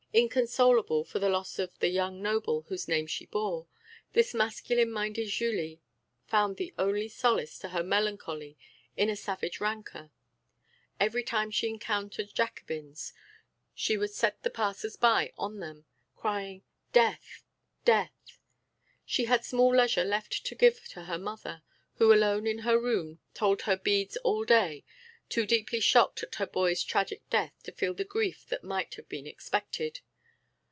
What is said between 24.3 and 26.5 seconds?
day, too deeply shocked at her